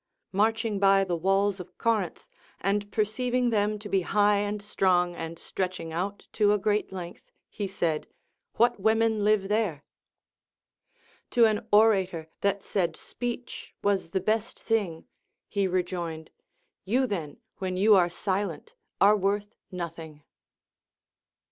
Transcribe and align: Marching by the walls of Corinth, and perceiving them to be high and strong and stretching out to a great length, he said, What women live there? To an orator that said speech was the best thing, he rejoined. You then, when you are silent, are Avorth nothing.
Marching 0.31 0.79
by 0.79 1.03
the 1.03 1.15
walls 1.15 1.59
of 1.59 1.77
Corinth, 1.77 2.25
and 2.59 2.91
perceiving 2.91 3.51
them 3.51 3.77
to 3.77 3.87
be 3.87 4.01
high 4.01 4.37
and 4.37 4.59
strong 4.59 5.15
and 5.15 5.37
stretching 5.37 5.93
out 5.93 6.27
to 6.31 6.53
a 6.53 6.57
great 6.57 6.91
length, 6.91 7.29
he 7.51 7.67
said, 7.67 8.07
What 8.55 8.79
women 8.79 9.23
live 9.23 9.47
there? 9.47 9.83
To 11.29 11.45
an 11.45 11.67
orator 11.71 12.27
that 12.41 12.63
said 12.63 12.95
speech 12.97 13.75
was 13.83 14.09
the 14.09 14.19
best 14.21 14.59
thing, 14.59 15.05
he 15.47 15.67
rejoined. 15.67 16.31
You 16.83 17.05
then, 17.05 17.37
when 17.59 17.77
you 17.77 17.93
are 17.93 18.09
silent, 18.09 18.73
are 18.99 19.13
Avorth 19.15 19.53
nothing. 19.69 20.23